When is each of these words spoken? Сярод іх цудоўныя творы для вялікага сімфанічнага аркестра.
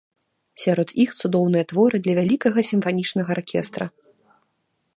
Сярод 0.61 0.93
іх 1.03 1.09
цудоўныя 1.19 1.67
творы 1.73 1.97
для 2.07 2.13
вялікага 2.19 2.59
сімфанічнага 2.69 3.31
аркестра. 3.37 3.85